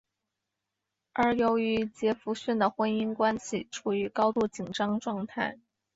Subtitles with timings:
[1.13, 5.59] 而由于杰佛逊的婚姻关系处于高度紧张状态。